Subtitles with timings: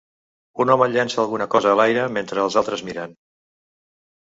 [0.63, 3.17] Un home llença alguna cosa a l'aire mentre els altres miren.